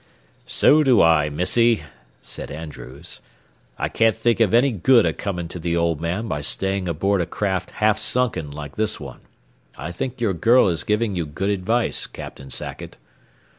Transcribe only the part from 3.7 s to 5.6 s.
"I can't think of any good a coming to